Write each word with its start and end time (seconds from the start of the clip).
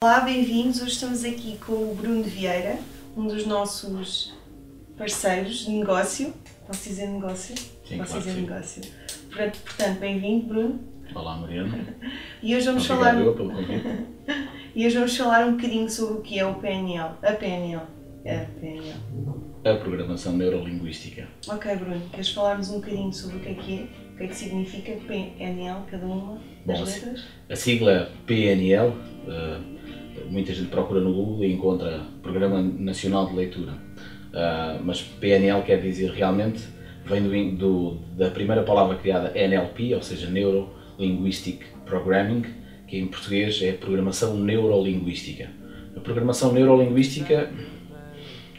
Olá, 0.00 0.20
bem-vindos. 0.20 0.80
Hoje 0.82 0.92
estamos 0.92 1.24
aqui 1.24 1.56
com 1.64 1.72
o 1.72 1.94
Bruno 1.94 2.22
Vieira, 2.22 2.78
um 3.16 3.26
dos 3.26 3.46
nossos 3.46 4.34
parceiros 4.96 5.64
de 5.64 5.70
negócio. 5.70 6.34
Posso 6.66 6.88
dizer 6.88 7.06
negócio? 7.08 7.54
Sim, 7.86 7.98
Posso 7.98 8.10
claro 8.12 8.24
dizer 8.26 8.34
sim. 8.34 8.40
negócio. 8.42 8.82
Portanto, 9.30 9.58
portanto, 9.64 9.98
bem-vindo, 9.98 10.46
Bruno. 10.46 10.80
Olá, 11.14 11.36
Mariana. 11.38 11.78
E 12.42 12.54
hoje 12.54 12.66
vamos 12.66 12.88
Obrigado 12.90 13.14
falar 13.14 13.24
eu 13.24 13.34
pelo 13.34 13.50
convite. 13.50 13.84
e 14.76 14.86
hoje 14.86 14.96
vamos 14.96 15.16
falar 15.16 15.46
um 15.46 15.56
bocadinho 15.56 15.88
sobre 15.90 16.14
o 16.18 16.20
que 16.20 16.38
é 16.38 16.46
o 16.46 16.54
PNL. 16.56 17.14
A 17.22 17.32
PNL. 17.32 17.82
A 18.26 18.60
PNL. 18.60 18.94
A 19.64 19.74
programação 19.76 20.32
neurolinguística. 20.34 21.26
Ok, 21.48 21.74
Bruno, 21.76 22.02
queres 22.10 22.30
falar-nos 22.30 22.70
um 22.70 22.76
bocadinho 22.80 23.12
sobre 23.12 23.36
o 23.38 23.40
que 23.40 23.48
é 23.48 23.54
que 23.54 23.78
é? 23.78 24.06
O 24.12 24.16
que 24.18 24.24
é 24.24 24.26
que 24.28 24.36
significa 24.36 24.92
PNL, 25.06 25.80
cada 25.90 26.06
uma 26.06 26.40
das 26.64 26.78
Bom, 26.80 26.84
letras? 26.84 27.24
A 27.50 27.56
sigla 27.56 28.10
PNL, 28.26 28.92
eh, 29.28 29.60
muita 30.30 30.52
gente 30.52 30.68
procura 30.68 31.00
no 31.00 31.12
Google 31.12 31.44
e 31.44 31.52
encontra 31.52 32.00
Programa 32.22 32.60
Nacional 32.60 33.26
de 33.28 33.34
Leitura. 33.36 33.72
Ah, 34.34 34.78
mas 34.84 35.00
PNL 35.02 35.62
quer 35.62 35.80
dizer 35.80 36.10
realmente, 36.10 36.62
vem 37.04 37.22
do 37.22 37.56
do- 37.56 37.94
da 38.16 38.30
primeira 38.30 38.62
palavra 38.62 38.96
criada 38.96 39.32
NLP, 39.34 39.94
ou 39.94 40.02
seja, 40.02 40.28
Neuro 40.28 40.68
Linguistic 40.98 41.60
Programming, 41.84 42.44
que 42.86 42.98
em 42.98 43.06
português 43.06 43.60
é 43.62 43.72
Programação 43.72 44.36
Neurolinguística. 44.36 45.48
A 45.96 46.00
programação 46.00 46.52
neurolinguística, 46.52 47.50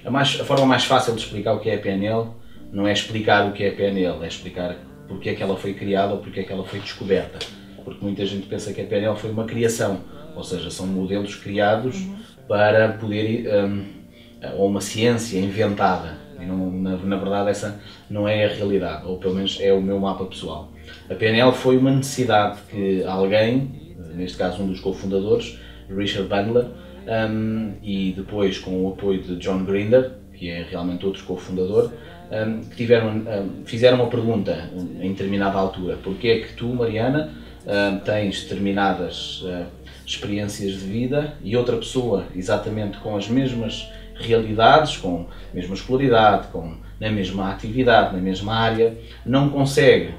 a, 0.03 0.09
mais- 0.09 0.39
a 0.39 0.43
forma 0.43 0.65
mais 0.65 0.85
fácil 0.85 1.13
de 1.13 1.21
explicar 1.21 1.53
o 1.53 1.59
que 1.59 1.69
é 1.69 1.77
PNL 1.77 2.29
não 2.73 2.87
é 2.87 2.91
explicar 2.91 3.47
o 3.47 3.53
que 3.53 3.63
é 3.63 3.71
PNL, 3.71 4.23
é 4.23 4.27
explicar 4.27 4.75
porque 5.07 5.29
é 5.29 5.35
que 5.35 5.43
ela 5.43 5.55
foi 5.55 5.73
criada 5.73 6.13
ou 6.13 6.19
porque 6.19 6.39
é 6.41 6.43
que 6.43 6.51
ela 6.51 6.65
foi 6.65 6.79
descoberta. 6.79 7.39
Porque 7.85 8.03
muita 8.03 8.25
gente 8.25 8.47
pensa 8.47 8.73
que 8.73 8.81
a 8.81 8.85
PNL 8.85 9.15
foi 9.17 9.29
uma 9.31 9.45
criação, 9.45 10.01
ou 10.37 10.43
seja, 10.43 10.69
são 10.69 10.87
modelos 10.87 11.35
criados 11.35 12.11
para 12.47 12.93
poder, 12.93 13.47
hum, 13.65 13.85
ou 14.55 14.67
uma 14.67 14.81
ciência 14.81 15.39
inventada. 15.39 16.19
E 16.37 16.45
não- 16.45 16.71
na, 16.71 16.97
na 16.97 17.17
verdade 17.17 17.49
essa 17.49 17.81
não 18.09 18.27
é 18.27 18.45
a 18.45 18.49
realidade, 18.49 19.05
ou 19.07 19.19
pelo 19.19 19.35
menos 19.35 19.59
é 19.59 19.73
o 19.73 19.81
meu 19.81 19.99
mapa 19.99 20.25
pessoal. 20.25 20.73
A 21.09 21.15
PNL 21.15 21.51
foi 21.53 21.77
uma 21.77 21.91
necessidade 21.91 22.61
que 22.69 23.03
alguém, 23.03 23.75
neste 24.15 24.37
caso 24.37 24.61
um 24.63 24.67
dos 24.67 24.79
cofundadores, 24.79 25.59
Richard 25.89 26.27
Bandler, 26.29 26.67
hum, 27.07 27.77
e 27.81 28.13
depois 28.15 28.57
com 28.59 28.85
o 28.85 28.89
apoio 28.93 29.21
de 29.23 29.37
John 29.37 29.63
Grinder, 29.65 30.19
que 30.33 30.49
é 30.49 30.63
realmente 30.63 31.05
outro 31.05 31.23
cofundador, 31.25 31.93
hum, 32.31 32.61
que 32.69 32.75
tiveram, 32.75 33.09
hum, 33.17 33.63
fizeram 33.65 33.97
uma 34.01 34.09
pergunta 34.09 34.69
em 35.01 35.09
determinada 35.11 35.57
altura. 35.57 35.97
Porquê 35.97 36.27
é 36.29 36.39
que 36.41 36.53
tu, 36.53 36.73
Mariana, 36.73 37.33
hum, 37.65 37.99
tens 37.99 38.43
determinadas 38.43 39.41
hum, 39.43 39.65
experiências 40.07 40.79
de 40.79 40.85
vida 40.85 41.33
e 41.43 41.57
outra 41.57 41.75
pessoa 41.75 42.25
exatamente 42.33 42.97
com 42.99 43.17
as 43.17 43.27
mesmas 43.27 43.89
realidades, 44.15 44.97
com 44.97 45.27
a 45.51 45.55
mesma 45.55 45.75
escolaridade, 45.75 46.47
com 46.47 46.75
na 46.99 47.11
mesma 47.11 47.51
atividade, 47.51 48.15
na 48.15 48.21
mesma 48.21 48.55
área, 48.55 48.97
não 49.23 49.49
consegue, 49.49 50.13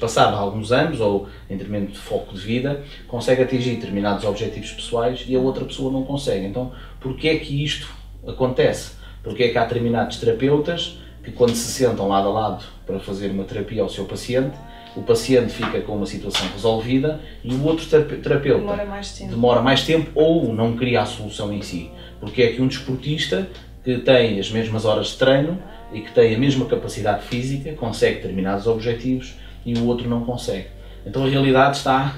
passado 0.00 0.34
alguns 0.34 0.72
anos 0.72 1.00
ou 1.00 1.28
em 1.48 1.56
determinado 1.56 1.92
de 1.92 1.98
foco 1.98 2.34
de 2.34 2.40
vida, 2.40 2.82
consegue 3.06 3.42
atingir 3.42 3.76
determinados 3.76 4.24
objetivos 4.24 4.72
pessoais 4.72 5.24
e 5.28 5.36
a 5.36 5.38
outra 5.38 5.64
pessoa 5.64 5.92
não 5.92 6.02
consegue. 6.02 6.46
Então, 6.46 6.72
porquê 7.00 7.28
é 7.28 7.38
que 7.38 7.62
isto 7.62 7.88
acontece? 8.26 8.94
Porquê 9.22 9.44
é 9.44 9.48
que 9.50 9.58
há 9.58 9.64
determinados 9.64 10.16
terapeutas 10.16 10.98
que 11.22 11.30
quando 11.30 11.54
se 11.54 11.70
sentam 11.70 12.08
lado 12.08 12.28
a 12.28 12.32
lado 12.32 12.64
para 12.84 12.98
fazer 12.98 13.30
uma 13.30 13.44
terapia 13.44 13.82
ao 13.82 13.88
seu 13.88 14.04
paciente, 14.04 14.56
o 14.96 15.02
paciente 15.02 15.52
fica 15.52 15.80
com 15.80 15.96
uma 15.96 16.06
situação 16.06 16.46
resolvida 16.52 17.20
e 17.42 17.52
o 17.54 17.64
outro 17.64 17.84
terape- 17.86 18.16
terapeuta 18.16 18.60
Demora 18.60 18.84
mais 18.84 19.12
tempo. 19.18 19.30
demora 19.30 19.60
mais 19.62 19.82
tempo 19.82 20.10
ou 20.14 20.52
não 20.52 20.76
cria 20.76 21.02
a 21.02 21.06
solução 21.06 21.52
em 21.52 21.60
si. 21.62 21.90
Porque 22.20 22.42
é 22.42 22.52
que 22.52 22.62
um 22.62 22.68
desportista 22.68 23.48
que 23.82 23.98
tem 23.98 24.38
as 24.40 24.50
mesmas 24.50 24.84
horas 24.84 25.08
de 25.08 25.18
treino 25.18 25.58
e 25.92 26.00
que 26.00 26.12
tem 26.12 26.34
a 26.34 26.38
mesma 26.38 26.64
capacidade 26.66 27.24
física 27.24 27.72
consegue 27.74 28.16
determinados 28.16 28.66
objetivos 28.66 29.34
e 29.66 29.74
o 29.74 29.86
outro 29.86 30.08
não 30.08 30.24
consegue. 30.24 30.68
Então 31.06 31.24
a 31.24 31.28
realidade 31.28 31.76
está 31.76 32.16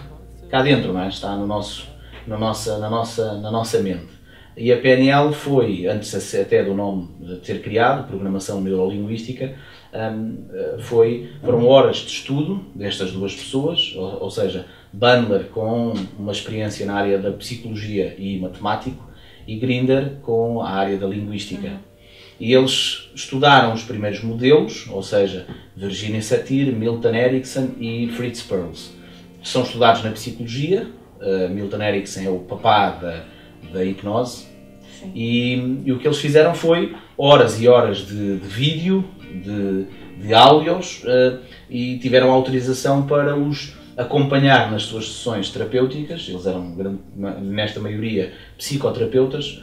cá 0.48 0.62
dentro, 0.62 0.92
não 0.92 1.02
é? 1.02 1.08
está 1.08 1.34
no 1.34 1.46
nosso, 1.46 1.88
na, 2.26 2.38
nossa, 2.38 2.78
na, 2.78 2.88
nossa, 2.90 3.34
na 3.40 3.50
nossa 3.50 3.80
mente. 3.80 4.15
E 4.56 4.72
a 4.72 4.78
PNL 4.78 5.34
foi, 5.34 5.86
antes 5.86 6.34
até 6.34 6.64
do 6.64 6.72
nome 6.72 7.08
ter 7.44 7.60
criado, 7.60 8.08
Programação 8.08 8.58
Neurolinguística, 8.62 9.54
hum, 9.92 10.44
eh, 10.50 10.76
foi, 10.78 11.30
foram 11.42 11.66
horas 11.66 11.98
de 11.98 12.12
estudo 12.12 12.64
destas 12.74 13.12
duas 13.12 13.34
pessoas, 13.34 13.92
ou, 13.94 14.22
ou 14.22 14.30
seja, 14.30 14.64
Bandler 14.90 15.48
com 15.50 15.92
uma 16.18 16.32
experiência 16.32 16.86
na 16.86 16.94
área 16.94 17.18
da 17.18 17.32
psicologia 17.32 18.14
e 18.16 18.38
matemático, 18.38 19.04
e 19.46 19.56
Grinder 19.56 20.14
com 20.22 20.62
a 20.62 20.70
área 20.70 20.96
da 20.96 21.06
linguística. 21.06 21.72
E 22.40 22.54
eles 22.54 23.10
estudaram 23.14 23.74
os 23.74 23.82
primeiros 23.82 24.22
modelos, 24.22 24.88
ou 24.90 25.02
seja, 25.02 25.46
Virginia 25.76 26.22
Satir, 26.22 26.72
Milton 26.72 27.14
Erickson 27.14 27.72
e 27.78 28.08
Fritz 28.08 28.40
Perls. 28.40 28.92
São 29.42 29.62
estudados 29.62 30.02
na 30.02 30.12
psicologia, 30.12 30.86
eh, 31.20 31.48
Milton 31.48 31.82
Erickson 31.82 32.20
é 32.20 32.30
o 32.30 32.38
papá 32.38 32.90
da, 32.90 33.35
da 33.76 33.84
hipnose, 33.84 34.46
e, 35.14 35.82
e 35.84 35.92
o 35.92 35.98
que 35.98 36.06
eles 36.06 36.18
fizeram 36.18 36.54
foi 36.54 36.94
horas 37.16 37.60
e 37.60 37.68
horas 37.68 37.98
de, 37.98 38.38
de 38.38 38.48
vídeo, 38.48 39.04
de, 39.44 39.86
de 40.26 40.34
áudios, 40.34 41.02
eh, 41.04 41.38
e 41.68 41.98
tiveram 41.98 42.30
autorização 42.30 43.06
para 43.06 43.36
os 43.36 43.74
acompanhar 43.96 44.70
nas 44.70 44.82
suas 44.82 45.06
sessões 45.06 45.50
terapêuticas, 45.50 46.26
eles 46.28 46.46
eram, 46.46 46.74
grande- 46.74 47.00
nesta 47.42 47.80
maioria, 47.80 48.32
psicoterapeutas, 48.58 49.62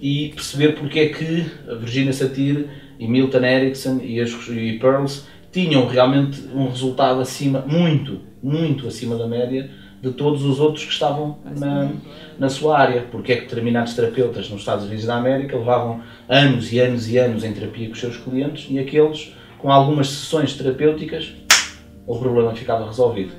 e 0.00 0.30
perceber 0.34 0.74
porque 0.74 0.98
é 1.00 1.08
que 1.08 1.46
a 1.68 1.74
Virginia 1.74 2.12
Satir 2.12 2.68
e 2.98 3.06
Milton 3.06 3.44
Erickson 3.44 4.00
e, 4.02 4.20
as, 4.20 4.30
e 4.48 4.78
Pearls 4.78 5.24
tinham 5.52 5.86
realmente 5.86 6.40
um 6.52 6.68
resultado 6.68 7.20
acima, 7.20 7.64
muito, 7.66 8.20
muito 8.42 8.88
acima 8.88 9.16
da 9.16 9.26
média 9.26 9.70
de 10.04 10.12
todos 10.12 10.44
os 10.44 10.60
outros 10.60 10.84
que 10.84 10.92
estavam 10.92 11.38
na, 11.58 11.90
na 12.38 12.48
sua 12.50 12.78
área. 12.78 13.06
Porque 13.10 13.32
é 13.32 13.36
que 13.36 13.42
determinados 13.42 13.94
terapeutas 13.94 14.50
nos 14.50 14.60
Estados 14.60 14.84
Unidos 14.84 15.06
da 15.06 15.16
América 15.16 15.56
levavam 15.56 16.02
anos 16.28 16.72
e 16.72 16.78
anos 16.78 17.08
e 17.10 17.16
anos 17.16 17.42
em 17.42 17.52
terapia 17.52 17.86
com 17.86 17.94
os 17.94 18.00
seus 18.00 18.16
clientes 18.18 18.66
e 18.70 18.78
aqueles, 18.78 19.34
com 19.58 19.70
algumas 19.72 20.08
sessões 20.08 20.54
terapêuticas, 20.54 21.32
o 22.06 22.18
problema 22.18 22.54
ficava 22.54 22.86
resolvido. 22.86 23.32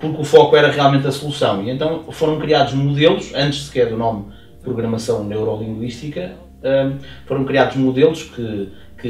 Porque 0.00 0.20
o 0.20 0.24
foco 0.24 0.56
era 0.56 0.70
realmente 0.70 1.06
a 1.06 1.12
solução. 1.12 1.62
E 1.62 1.70
então 1.70 2.04
foram 2.10 2.40
criados 2.40 2.74
modelos, 2.74 3.32
antes 3.34 3.66
sequer 3.66 3.88
do 3.88 3.96
nome 3.96 4.26
Programação 4.62 5.24
Neurolinguística, 5.24 6.32
hum, 6.62 6.98
foram 7.26 7.44
criados 7.44 7.76
modelos 7.76 8.24
que, 8.24 8.68
que 9.00 9.08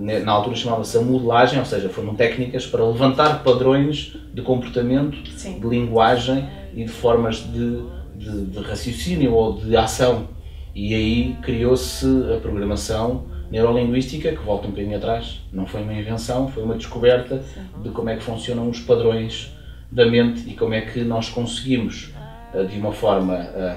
ne- 0.00 0.20
na 0.20 0.32
altura 0.32 0.56
chamava-se 0.56 0.96
a 0.96 1.00
modelagem, 1.00 1.58
ou 1.58 1.64
seja, 1.64 1.88
foram 1.88 2.14
técnicas 2.14 2.66
para 2.66 2.84
levantar 2.84 3.42
padrões 3.42 4.16
de 4.32 4.42
comportamento, 4.42 5.16
Sim. 5.36 5.58
de 5.60 5.66
linguagem 5.66 6.48
e 6.74 6.84
de 6.84 6.90
formas 6.90 7.36
de, 7.38 7.82
de, 8.14 8.46
de 8.46 8.58
raciocínio 8.60 9.32
ou 9.32 9.54
de 9.58 9.76
ação. 9.76 10.28
E 10.74 10.94
aí 10.94 11.36
criou-se 11.42 12.06
a 12.34 12.38
programação 12.40 13.24
neurolinguística, 13.50 14.30
que 14.32 14.42
volta 14.44 14.66
um 14.66 14.70
bocadinho 14.70 14.96
atrás, 14.96 15.40
não 15.52 15.66
foi 15.66 15.82
uma 15.82 15.94
invenção, 15.94 16.48
foi 16.48 16.62
uma 16.62 16.74
descoberta 16.74 17.42
de 17.82 17.88
como 17.90 18.10
é 18.10 18.16
que 18.16 18.22
funcionam 18.22 18.68
os 18.68 18.80
padrões 18.80 19.52
da 19.90 20.04
mente 20.04 20.42
e 20.48 20.54
como 20.54 20.74
é 20.74 20.80
que 20.82 21.00
nós 21.02 21.28
conseguimos, 21.28 22.10
eh, 22.52 22.64
de 22.64 22.76
uma 22.78 22.92
forma 22.92 23.34
eh, 23.36 23.76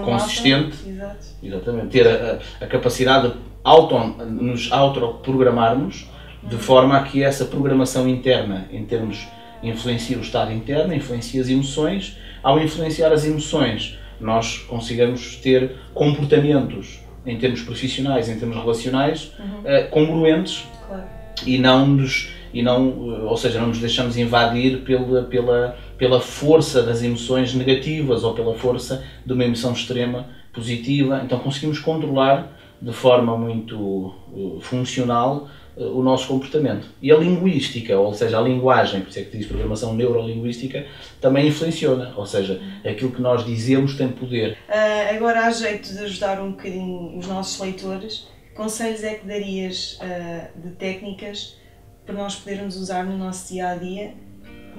um 0.00 0.04
Consistente. 0.04 0.76
mapa. 0.90 1.16
Exatamente, 1.42 1.86
ter 1.88 2.06
a, 2.08 2.38
a- 2.60 2.66
capacidade 2.66 3.28
de 3.28 3.34
auto, 3.68 3.98
nos 4.24 4.72
autoprogramarmos 4.72 6.06
de 6.42 6.56
forma 6.56 6.96
a 6.96 7.02
que 7.02 7.22
essa 7.22 7.44
programação 7.44 8.08
interna, 8.08 8.66
em 8.72 8.84
termos, 8.84 9.26
influencia 9.62 10.16
o 10.16 10.20
estado 10.22 10.52
interno, 10.52 10.94
influencia 10.94 11.40
as 11.40 11.48
emoções. 11.48 12.16
Ao 12.42 12.58
influenciar 12.60 13.12
as 13.12 13.24
emoções, 13.26 13.98
nós 14.20 14.58
consigamos 14.58 15.36
ter 15.36 15.76
comportamentos, 15.92 17.00
em 17.26 17.36
termos 17.36 17.60
profissionais, 17.62 18.28
em 18.28 18.38
termos 18.38 18.56
relacionais, 18.56 19.32
eh, 19.64 19.82
congruentes 19.90 20.64
Claro. 20.86 21.04
e 21.46 21.58
não 21.58 21.86
nos 21.86 22.30
e 22.54 22.62
não 22.62 22.80
eh, 22.88 23.24
ou 23.24 23.36
seja 23.36 23.60
não 23.60 23.68
nos 23.68 23.78
deixamos 23.78 24.16
invadir 24.16 24.78
pela 24.78 25.24
pela 25.24 25.76
pela 25.98 26.20
força 26.20 26.82
das 26.82 27.02
emoções 27.02 27.52
negativas 27.54 28.24
ou 28.24 28.32
pela 28.32 28.54
força 28.54 29.04
de 29.26 29.32
uma 29.34 29.44
emoção 29.44 29.72
extrema 29.72 30.26
positiva 30.52 31.20
então 31.22 31.38
conseguimos 31.38 31.78
controlar 31.78 32.50
de 32.80 32.92
forma 32.92 33.36
muito 33.36 34.14
eh, 34.34 34.60
funcional 34.60 35.48
eh, 35.76 35.84
o 35.84 36.02
nosso 36.02 36.28
comportamento 36.28 36.88
e 37.02 37.10
a 37.10 37.16
linguística 37.16 37.98
ou 37.98 38.14
seja 38.14 38.38
a 38.38 38.40
linguagem 38.40 39.00
por 39.00 39.10
isso 39.10 39.18
é 39.18 39.22
que 39.22 39.36
diz 39.36 39.46
programação 39.46 39.94
neurolinguística 39.94 40.86
também 41.20 41.48
influenciona 41.48 42.12
ou 42.16 42.26
seja 42.26 42.60
aquilo 42.84 43.10
que 43.10 43.20
nós 43.20 43.44
dizemos 43.44 43.96
tem 43.96 44.08
poder 44.08 44.56
Ah, 44.68 45.14
agora, 45.14 45.46
há 45.46 45.50
jeito 45.50 45.92
de 45.92 45.98
ajudar 46.00 46.40
um 46.40 46.52
bocadinho 46.52 47.18
os 47.18 47.26
nossos 47.26 47.58
leitores, 47.60 48.28
que 48.48 48.54
conselhos 48.54 49.02
é 49.02 49.14
que 49.14 49.26
darias 49.26 49.98
ah, 50.00 50.48
de 50.56 50.70
técnicas 50.70 51.56
para 52.04 52.14
nós 52.14 52.36
podermos 52.36 52.76
usar 52.76 53.04
no 53.04 53.18
nosso 53.18 53.52
dia 53.52 53.68
a 53.68 53.74
dia 53.74 54.14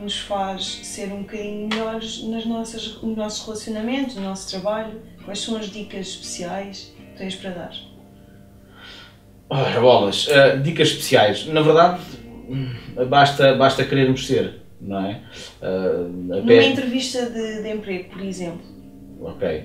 nos 0.02 0.18
faz 0.18 0.80
ser 0.84 1.12
um 1.12 1.24
bocadinho 1.24 1.68
melhores 1.68 2.24
nas 2.24 2.46
nossas, 2.46 3.02
nos 3.02 3.18
nossos 3.18 3.46
relacionamentos, 3.46 4.16
no 4.16 4.22
nosso 4.22 4.50
trabalho? 4.50 5.02
Quais 5.26 5.40
são 5.40 5.58
as 5.58 5.70
dicas 5.70 6.08
especiais 6.08 6.94
que 6.96 7.18
tens 7.18 7.36
para 7.36 7.52
dar? 7.52 7.89
Ora, 9.50 9.80
bolas, 9.80 10.28
uh, 10.28 10.62
dicas 10.62 10.90
especiais. 10.90 11.48
Na 11.48 11.62
verdade, 11.62 12.00
basta, 13.10 13.56
basta 13.56 13.84
querermos 13.84 14.28
ser, 14.28 14.62
não 14.80 15.06
é? 15.06 15.22
Uh, 15.62 16.08
Numa 16.08 16.54
entrevista 16.54 17.30
de, 17.30 17.64
de 17.64 17.70
emprego, 17.70 18.10
por 18.10 18.22
exemplo. 18.22 18.62
Ok. 19.22 19.64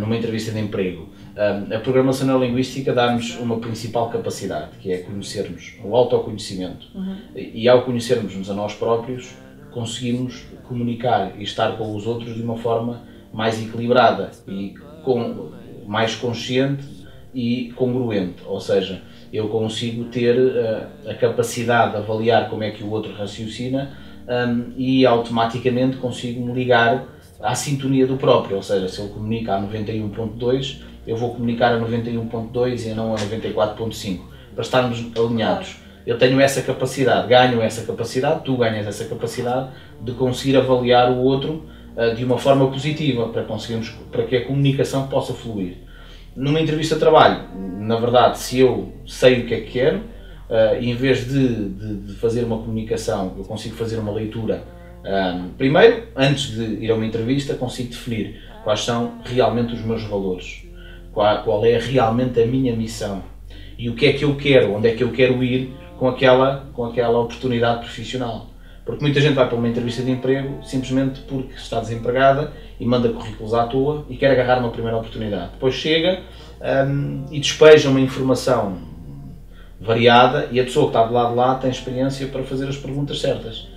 Numa 0.00 0.16
entrevista 0.16 0.50
de 0.50 0.58
emprego, 0.58 1.08
uh, 1.36 1.74
a 1.74 1.78
programação 1.78 2.26
neurolinguística 2.26 2.92
dá-nos 2.92 3.38
uma 3.38 3.58
principal 3.60 4.10
capacidade, 4.10 4.76
que 4.80 4.92
é 4.92 4.98
conhecermos, 4.98 5.76
o 5.84 5.94
autoconhecimento. 5.96 6.88
Uhum. 6.92 7.16
E, 7.36 7.62
e 7.62 7.68
ao 7.68 7.82
conhecermos-nos 7.84 8.50
a 8.50 8.54
nós 8.54 8.74
próprios, 8.74 9.34
conseguimos 9.70 10.44
comunicar 10.68 11.32
e 11.38 11.44
estar 11.44 11.76
com 11.76 11.94
os 11.94 12.06
outros 12.06 12.34
de 12.34 12.42
uma 12.42 12.56
forma 12.56 13.02
mais 13.32 13.62
equilibrada 13.62 14.30
e 14.46 14.74
com, 15.04 15.52
mais 15.86 16.14
consciente 16.16 16.84
e 17.34 17.72
congruente. 17.76 18.42
Ou 18.46 18.60
seja, 18.60 19.00
eu 19.32 19.48
consigo 19.48 20.04
ter 20.04 20.36
uh, 20.38 21.10
a 21.10 21.14
capacidade 21.14 21.92
de 21.92 21.96
avaliar 21.98 22.50
como 22.50 22.62
é 22.62 22.70
que 22.70 22.84
o 22.84 22.90
outro 22.90 23.12
raciocina 23.14 23.90
um, 24.28 24.72
e 24.76 25.06
automaticamente 25.06 25.96
consigo 25.96 26.44
me 26.44 26.52
ligar 26.52 27.04
à 27.40 27.54
sintonia 27.54 28.06
do 28.06 28.16
próprio, 28.16 28.56
ou 28.56 28.62
seja, 28.62 28.88
se 28.88 29.00
ele 29.00 29.10
comunica 29.10 29.54
a 29.54 29.60
91.2, 29.60 30.80
eu 31.06 31.16
vou 31.16 31.34
comunicar 31.34 31.74
a 31.74 31.80
91.2 31.80 32.86
e 32.86 32.94
não 32.94 33.14
a 33.14 33.18
94.5, 33.18 34.20
para 34.54 34.62
estarmos 34.62 35.04
alinhados. 35.16 35.76
Eu 36.06 36.18
tenho 36.18 36.40
essa 36.40 36.62
capacidade, 36.62 37.28
ganho 37.28 37.60
essa 37.62 37.84
capacidade, 37.86 38.44
tu 38.44 38.56
ganhas 38.56 38.86
essa 38.86 39.04
capacidade 39.06 39.70
de 40.00 40.12
conseguir 40.12 40.56
avaliar 40.56 41.10
o 41.10 41.18
outro 41.18 41.64
uh, 41.96 42.14
de 42.14 42.24
uma 42.24 42.38
forma 42.38 42.68
positiva, 42.68 43.28
para, 43.28 43.42
conseguirmos, 43.42 43.90
para 44.10 44.24
que 44.24 44.36
a 44.36 44.44
comunicação 44.44 45.08
possa 45.08 45.32
fluir. 45.32 45.78
Numa 46.34 46.60
entrevista 46.60 46.94
de 46.94 47.00
trabalho, 47.00 47.44
na 47.78 47.96
verdade, 47.96 48.38
se 48.38 48.58
eu 48.58 48.92
sei 49.06 49.40
o 49.40 49.46
que 49.46 49.54
é 49.54 49.60
que 49.60 49.70
quero, 49.72 49.98
uh, 49.98 50.76
em 50.80 50.94
vez 50.94 51.26
de, 51.26 51.68
de, 51.68 51.94
de, 51.96 52.12
fazer 52.14 52.44
uma 52.44 52.58
comunicação, 52.58 53.34
eu 53.36 53.44
consigo 53.44 53.76
fazer 53.76 53.98
uma 53.98 54.12
leitura. 54.12 54.64
Um, 55.04 55.48
primeiro, 55.58 56.04
antes 56.16 56.52
de 56.52 56.84
ir 56.84 56.90
a 56.90 56.94
uma 56.94 57.04
entrevista, 57.04 57.54
consigo 57.54 57.90
definir 57.90 58.40
quais 58.64 58.80
são 58.80 59.14
realmente 59.24 59.74
os 59.74 59.80
meus 59.80 60.02
valores, 60.04 60.64
qual, 61.12 61.42
qual 61.42 61.66
é 61.66 61.78
realmente 61.78 62.40
a 62.40 62.46
minha 62.46 62.74
missão 62.74 63.22
e 63.76 63.90
o 63.90 63.94
que 63.94 64.06
é 64.06 64.12
que 64.12 64.24
eu 64.24 64.36
quero, 64.36 64.74
onde 64.74 64.88
é 64.88 64.94
que 64.94 65.02
eu 65.02 65.10
quero 65.10 65.42
ir 65.42 65.74
com 65.98 66.08
aquela, 66.08 66.66
com 66.72 66.84
aquela 66.84 67.18
oportunidade 67.18 67.80
profissional. 67.80 68.46
Porque 68.84 69.02
muita 69.02 69.20
gente 69.20 69.34
vai 69.34 69.46
para 69.46 69.56
uma 69.56 69.68
entrevista 69.68 70.02
de 70.02 70.10
emprego 70.10 70.64
simplesmente 70.64 71.20
porque 71.20 71.54
está 71.54 71.78
desempregada 71.78 72.52
e 72.80 72.84
manda 72.84 73.08
currículos 73.10 73.54
à 73.54 73.66
toa 73.66 74.04
e 74.08 74.16
quer 74.16 74.30
agarrar 74.30 74.58
uma 74.58 74.70
primeira 74.70 74.96
oportunidade. 74.96 75.52
Depois 75.52 75.74
chega 75.74 76.20
um, 76.88 77.24
e 77.30 77.38
despeja 77.38 77.88
uma 77.88 78.00
informação 78.00 78.78
variada 79.80 80.48
e 80.50 80.60
a 80.60 80.64
pessoa 80.64 80.86
que 80.86 80.90
está 80.90 81.04
do 81.06 81.14
lado 81.14 81.30
de 81.30 81.36
lá 81.36 81.54
tem 81.56 81.70
experiência 81.70 82.26
para 82.26 82.42
fazer 82.42 82.68
as 82.68 82.76
perguntas 82.76 83.20
certas. 83.20 83.68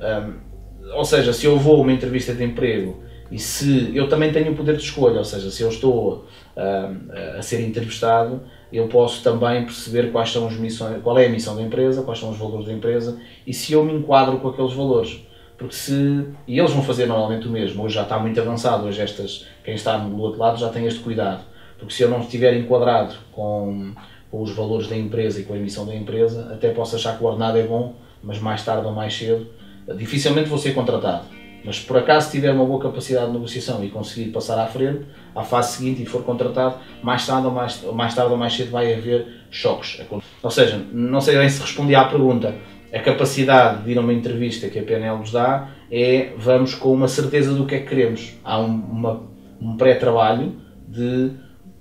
Um, 0.00 0.48
ou 0.94 1.04
seja, 1.04 1.32
se 1.32 1.46
eu 1.46 1.56
vou 1.56 1.76
a 1.76 1.80
uma 1.82 1.92
entrevista 1.92 2.32
de 2.32 2.42
emprego 2.42 3.02
e 3.30 3.38
se 3.38 3.94
eu 3.94 4.08
também 4.08 4.32
tenho 4.32 4.52
o 4.52 4.56
poder 4.56 4.76
de 4.76 4.82
escolha, 4.82 5.18
ou 5.18 5.24
seja, 5.24 5.50
se 5.50 5.62
eu 5.62 5.68
estou 5.68 6.26
um, 6.56 7.38
a 7.38 7.42
ser 7.42 7.60
entrevistado, 7.60 8.40
eu 8.72 8.88
posso 8.88 9.22
também 9.22 9.64
perceber 9.64 10.10
quais 10.10 10.30
são 10.30 10.46
as 10.46 10.54
missões, 10.54 11.02
qual 11.02 11.18
é 11.18 11.26
a 11.26 11.28
missão 11.28 11.54
da 11.54 11.62
empresa, 11.62 12.02
quais 12.02 12.18
são 12.18 12.30
os 12.30 12.38
valores 12.38 12.66
da 12.66 12.72
empresa 12.72 13.20
e 13.46 13.52
se 13.52 13.72
eu 13.74 13.84
me 13.84 13.92
enquadro 13.92 14.38
com 14.38 14.48
aqueles 14.48 14.72
valores. 14.72 15.20
Porque 15.58 15.74
se. 15.74 16.24
E 16.46 16.58
eles 16.58 16.70
vão 16.70 16.84
fazer 16.84 17.06
normalmente 17.06 17.48
o 17.48 17.50
mesmo, 17.50 17.82
hoje 17.82 17.96
já 17.96 18.02
está 18.02 18.18
muito 18.18 18.40
avançado, 18.40 18.86
hoje 18.86 19.02
estas, 19.02 19.44
quem 19.64 19.74
está 19.74 19.98
do 19.98 20.16
outro 20.20 20.38
lado 20.38 20.58
já 20.58 20.68
tem 20.68 20.86
este 20.86 21.00
cuidado. 21.00 21.42
Porque 21.76 21.92
se 21.92 22.02
eu 22.02 22.08
não 22.08 22.20
estiver 22.20 22.56
enquadrado 22.56 23.14
com, 23.32 23.92
com 24.30 24.42
os 24.42 24.54
valores 24.54 24.86
da 24.86 24.96
empresa 24.96 25.40
e 25.40 25.44
com 25.44 25.54
a 25.54 25.56
missão 25.56 25.84
da 25.84 25.94
empresa, 25.94 26.50
até 26.52 26.70
posso 26.70 26.94
achar 26.96 27.18
que 27.18 27.24
o 27.24 27.26
ordenado 27.26 27.58
é 27.58 27.64
bom, 27.64 27.94
mas 28.22 28.38
mais 28.38 28.64
tarde 28.64 28.86
ou 28.86 28.92
mais 28.92 29.16
cedo, 29.16 29.48
dificilmente 29.96 30.48
vou 30.48 30.58
ser 30.58 30.74
contratado 30.74 31.37
mas 31.68 31.76
se 31.76 31.84
por 31.84 31.98
acaso 31.98 32.30
tiver 32.30 32.50
uma 32.50 32.64
boa 32.64 32.80
capacidade 32.80 33.26
de 33.26 33.32
negociação 33.32 33.84
e 33.84 33.90
conseguir 33.90 34.30
passar 34.30 34.58
à 34.58 34.66
frente, 34.66 35.02
à 35.36 35.44
fase 35.44 35.76
seguinte 35.76 36.02
e 36.02 36.06
for 36.06 36.22
contratado, 36.24 36.76
mais 37.02 37.26
tarde 37.26 37.46
ou 37.46 37.52
mais, 37.52 37.82
mais, 37.92 38.14
tarde 38.14 38.32
ou 38.32 38.38
mais 38.38 38.54
cedo 38.54 38.70
vai 38.70 38.94
haver 38.94 39.26
choques. 39.50 40.00
Ou 40.42 40.50
seja, 40.50 40.82
não 40.90 41.20
sei 41.20 41.36
bem 41.36 41.46
se 41.46 41.60
respondi 41.60 41.94
à 41.94 42.06
pergunta. 42.06 42.54
A 42.90 43.00
capacidade 43.00 43.84
de 43.84 43.90
ir 43.90 43.98
a 43.98 44.00
uma 44.00 44.14
entrevista 44.14 44.70
que 44.70 44.78
a 44.78 44.82
PNL 44.82 45.18
nos 45.18 45.30
dá 45.30 45.68
é 45.92 46.32
vamos 46.38 46.74
com 46.74 46.90
uma 46.90 47.06
certeza 47.06 47.52
do 47.52 47.66
que 47.66 47.74
é 47.74 47.80
que 47.80 47.86
queremos. 47.86 48.32
Há 48.42 48.58
um, 48.58 48.74
uma, 48.74 49.28
um 49.60 49.76
pré-trabalho 49.76 50.56
de 50.88 51.32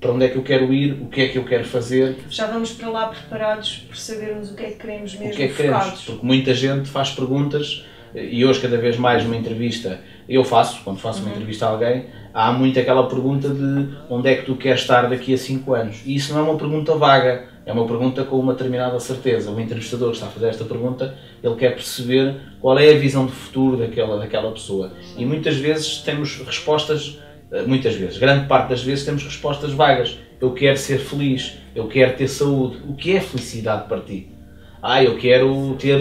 para 0.02 0.12
onde 0.12 0.26
é 0.26 0.28
que 0.28 0.36
eu 0.36 0.44
quero 0.44 0.74
ir, 0.74 1.02
o 1.02 1.08
que 1.08 1.22
é 1.22 1.28
que 1.30 1.38
eu 1.38 1.46
quero 1.46 1.64
fazer. 1.64 2.18
Já 2.30 2.48
vamos 2.48 2.74
para 2.74 2.90
lá 2.90 3.08
preparados 3.08 3.86
por 3.88 3.96
sabermos 3.96 4.52
o 4.52 4.56
que 4.56 4.64
é 4.64 4.70
que 4.72 4.80
queremos 4.80 5.14
mesmo. 5.14 5.34
O 5.34 5.38
que 5.38 5.44
é 5.44 5.48
que 5.48 5.56
queremos, 5.56 6.04
porque 6.04 6.26
muita 6.26 6.54
gente 6.54 6.90
faz 6.90 7.12
perguntas 7.12 7.86
e 8.16 8.46
hoje 8.46 8.60
cada 8.60 8.78
vez 8.78 8.98
mais 8.98 9.26
uma 9.26 9.36
entrevista, 9.36 10.00
eu 10.28 10.44
faço, 10.44 10.82
quando 10.84 11.00
faço 11.00 11.20
uma 11.20 11.28
uhum. 11.30 11.36
entrevista 11.36 11.66
a 11.66 11.70
alguém, 11.70 12.06
há 12.34 12.52
muito 12.52 12.80
aquela 12.80 13.08
pergunta 13.08 13.50
de 13.50 13.90
onde 14.10 14.30
é 14.30 14.36
que 14.36 14.46
tu 14.46 14.56
queres 14.56 14.82
estar 14.82 15.10
daqui 15.10 15.34
a 15.34 15.38
5 15.38 15.74
anos. 15.74 16.02
E 16.06 16.16
isso 16.16 16.34
não 16.34 16.40
é 16.40 16.44
uma 16.44 16.58
pergunta 16.58 16.96
vaga, 16.96 17.46
é 17.66 17.72
uma 17.72 17.86
pergunta 17.86 18.24
com 18.24 18.40
uma 18.40 18.54
determinada 18.54 19.00
certeza. 19.00 19.52
O 19.52 19.60
entrevistador 19.60 20.10
que 20.10 20.16
está 20.16 20.28
a 20.28 20.30
fazer 20.30 20.48
esta 20.48 20.66
pergunta, 20.66 21.16
ele 21.44 21.56
quer 21.56 21.72
perceber 21.72 22.36
qual 22.62 22.78
é 22.78 22.92
a 22.92 22.98
visão 22.98 23.26
de 23.26 23.32
futuro 23.32 23.78
daquela, 23.78 24.18
daquela 24.18 24.52
pessoa. 24.52 24.92
E 25.18 25.26
muitas 25.26 25.58
vezes 25.58 25.98
temos 26.00 26.38
respostas, 26.38 27.20
eh, 27.52 27.64
muitas 27.64 27.96
vezes, 27.96 28.18
grande 28.18 28.48
parte 28.48 28.70
das 28.70 28.84
vezes 28.84 29.06
temos 29.06 29.24
respostas 29.24 29.72
vagas. 29.72 30.18
Eu 30.40 30.54
quero 30.54 30.78
ser 30.78 31.00
feliz, 31.00 31.58
eu 31.76 31.88
quero 31.88 32.16
ter 32.16 32.28
saúde. 32.28 32.78
O 32.88 32.94
que 32.94 33.16
é 33.16 33.20
felicidade 33.20 33.88
para 33.88 34.00
ti? 34.02 34.37
Ah, 34.82 35.04
eu 35.04 35.18
quero 35.18 35.76
ter 35.80 35.98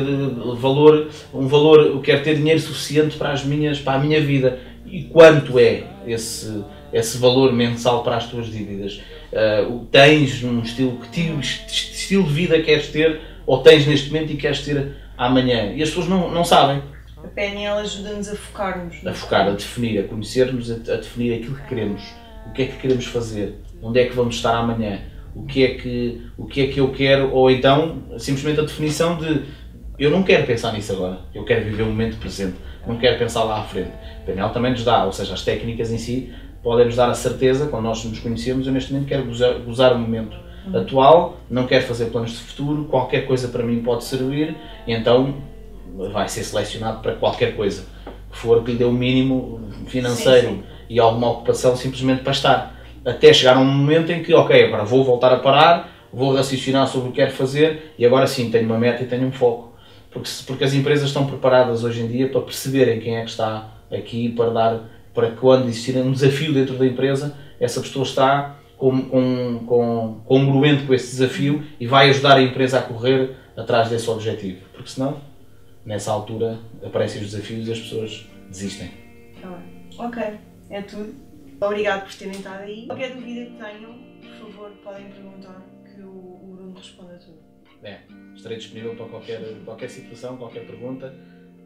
valor, 0.59 1.09
um 1.33 1.47
valor, 1.47 1.87
eu 1.87 2.01
quero 2.01 2.23
ter 2.23 2.37
dinheiro 2.37 2.61
suficiente 2.61 3.17
para 3.17 3.33
as 3.33 3.45
minhas, 3.45 3.81
para 3.81 3.95
a 3.95 3.99
minha 3.99 4.21
vida. 4.21 4.59
E 4.85 5.05
quanto 5.05 5.59
é 5.59 5.85
esse, 6.07 6.63
esse 6.93 7.19
valor 7.19 7.53
mensal 7.53 8.03
para 8.03 8.17
as 8.17 8.27
tuas 8.27 8.47
dívidas? 8.47 9.01
Uh, 9.33 9.85
tens 9.91 10.43
um 10.45 10.61
estilo, 10.61 10.99
que 10.99 11.09
tipo, 11.11 11.41
estilo 11.41 12.25
de 12.25 12.33
vida 12.33 12.63
queres 12.63 12.89
ter 12.89 13.21
ou 13.45 13.63
tens 13.63 13.87
neste 13.87 14.13
momento 14.13 14.33
e 14.33 14.37
queres 14.37 14.61
ter 14.61 14.93
amanhã? 15.17 15.73
E 15.73 15.83
as 15.83 15.89
pessoas 15.89 16.09
não, 16.09 16.31
não 16.31 16.45
sabem. 16.45 16.83
A 17.17 17.29
PNL 17.29 17.81
ajuda-nos 17.81 18.29
a 18.29 18.37
focarmos. 18.37 19.07
A 19.07 19.13
focar, 19.13 19.49
a 19.49 19.51
definir, 19.51 19.99
a 19.99 20.05
conhecermos, 20.05 20.71
a, 20.71 20.75
a 20.75 20.97
definir 20.97 21.35
aquilo 21.35 21.57
que 21.57 21.67
queremos. 21.67 22.03
O 22.47 22.53
que 22.53 22.63
é 22.63 22.67
que 22.67 22.77
queremos 22.77 23.07
fazer? 23.07 23.57
Onde 23.83 24.01
é 24.01 24.07
que 24.07 24.15
vamos 24.15 24.37
estar 24.37 24.55
amanhã? 24.55 25.01
O 25.37 25.45
que 25.45 25.63
é 25.63 25.75
que, 25.75 26.23
o 26.39 26.47
que, 26.47 26.63
é 26.63 26.67
que 26.69 26.81
eu 26.81 26.91
quero, 26.91 27.31
ou 27.31 27.51
então 27.51 28.03
simplesmente 28.19 28.59
a 28.59 28.63
definição 28.63 29.17
de 29.17 29.43
eu 29.99 30.11
não 30.11 30.23
quero 30.23 30.47
pensar 30.47 30.73
nisso 30.73 30.93
agora, 30.93 31.21
eu 31.35 31.45
quero 31.45 31.65
viver 31.65 31.83
o 31.83 31.87
momento 31.87 32.17
presente, 32.19 32.57
não 32.87 32.97
quero 32.97 33.19
pensar 33.19 33.45
lá 33.45 33.61
à 33.61 33.63
frente. 33.63 33.91
O 34.23 34.27
PNL 34.27 34.53
também 34.53 34.71
nos 34.71 34.85
dá, 34.85 35.05
ou 35.05 35.13
seja, 35.13 35.35
as 35.35 35.43
técnicas 35.43 35.91
em 35.91 35.99
si 35.99 36.33
podem 36.63 36.87
nos 36.87 36.97
dar 36.97 37.11
a 37.11 37.15
certeza, 37.15 37.67
quando 37.69 37.85
nós 37.85 38.03
nos 38.05 38.19
conhecemos, 38.19 38.67
eu 38.67 38.73
neste 38.73 38.93
momento 38.93 39.09
quero 39.09 39.25
gozar, 39.25 39.55
gozar 39.61 39.93
o 39.95 39.99
momento 39.99 40.37
uhum. 40.67 40.81
atual, 40.81 41.37
não 41.51 41.67
quero 41.67 41.85
fazer 41.85 42.07
planos 42.07 42.33
de 42.33 42.39
futuro, 42.39 42.85
qualquer 42.87 43.27
coisa 43.27 43.49
para 43.49 43.63
mim 43.63 43.83
pode 43.83 44.05
servir, 44.05 44.57
e 44.87 44.93
então 44.93 45.35
vai 46.13 46.29
ser 46.29 46.45
selecionado 46.45 47.01
para 47.01 47.15
qualquer 47.15 47.57
coisa 47.57 47.85
que 48.31 48.37
for 48.37 48.63
que 48.63 48.73
lhe 48.73 48.79
dê 48.79 48.85
o 48.85 48.93
mínimo 48.93 49.61
financeiro 49.87 50.49
sim, 50.49 50.55
sim. 50.57 50.65
e 50.91 51.01
alguma 51.01 51.31
ocupação 51.31 51.77
simplesmente 51.77 52.23
para 52.23 52.33
estar 52.33 52.76
até 53.07 53.33
chegar 53.33 53.57
um 53.57 53.65
momento 53.65 54.11
em 54.11 54.21
que, 54.21 54.35
ok, 54.35 54.65
agora 54.65 54.85
vou 54.85 55.05
voltar 55.05 55.33
a 55.33 55.39
parar, 55.39 56.09
vou 56.13 56.35
raciocinar 56.35 56.89
sobre 56.89 57.09
o 57.09 57.13
que 57.13 57.17
quero 57.17 57.33
fazer 57.33 57.95
e 57.97 58.05
agora 58.05 58.27
sim 58.27 58.51
tenho 58.51 58.67
uma 58.67 58.79
meta 58.79 59.05
e 59.05 59.07
tenho 59.07 59.29
um 59.29 59.33
foco. 59.33 59.75
Porque, 60.11 60.29
porque 60.45 60.65
as 60.65 60.75
empresas 60.75 61.07
estão 61.07 61.25
preparadas 61.25 61.85
hoje 61.85 62.01
em 62.01 62.09
dia 62.09 62.29
para 62.29 62.41
perceberem 62.41 62.99
quem 62.99 63.17
é 63.17 63.23
que 63.23 63.31
está 63.31 63.71
aqui 63.93 64.31
para 64.31 64.51
dar, 64.51 64.81
para 65.15 65.31
quando 65.31 65.69
existir 65.69 65.97
um 65.97 66.11
desafio 66.11 66.53
dentro 66.53 66.75
da 66.75 66.85
empresa, 66.85 67.37
essa 67.61 67.81
pessoa 67.81 68.05
está 68.05 68.57
com, 68.77 69.03
com, 69.03 69.59
com, 69.67 70.21
congruente 70.25 70.85
com 70.85 70.93
esse 70.93 71.11
desafio 71.11 71.63
e 71.79 71.87
vai 71.87 72.11
ajudar 72.11 72.37
a 72.37 72.43
empresa 72.43 72.79
a 72.79 72.83
correr 72.83 73.37
atrás 73.57 73.89
desse 73.89 74.11
objetivo. 74.11 74.61
Porque 74.73 74.91
senão, 74.91 75.21
nessa 75.85 76.11
altura, 76.11 76.59
aparecem 76.85 77.23
os 77.23 77.31
desafios 77.31 77.69
e 77.69 77.73
as 77.73 77.79
pessoas 77.79 78.27
desistem. 78.49 78.91
Tá 79.41 79.59
ok, 79.99 80.23
é 80.71 80.83
tudo. 80.83 81.15
Obrigado 81.61 82.05
por 82.05 82.15
terem 82.15 82.35
estado 82.35 82.63
aí. 82.63 82.87
Qualquer 82.87 83.15
dúvida 83.15 83.47
que 83.47 83.57
tenham, 83.57 83.99
por 84.21 84.53
favor, 84.53 84.71
podem 84.85 85.09
perguntar 85.09 85.63
que 85.85 86.01
o, 86.03 86.11
o 86.11 86.55
Bruno 86.55 86.75
responde 86.75 87.15
a 87.15 87.19
tudo. 87.19 87.39
É, 87.83 88.01
estarei 88.35 88.59
disponível 88.59 88.97
para 88.97 89.07
qualquer, 89.07 89.41
qualquer 89.65 89.91
situação, 89.91 90.37
qualquer 90.37 90.67
pergunta, 90.67 91.15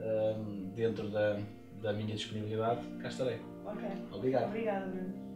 um, 0.01 0.71
dentro 0.75 1.09
da, 1.11 1.41
da 1.83 1.93
minha 1.93 2.15
disponibilidade, 2.15 2.87
cá 3.01 3.09
estarei. 3.09 3.41
Ok. 3.65 3.89
Obrigado. 4.13 4.49
Obrigada, 4.49 4.87
Bruno. 4.87 5.30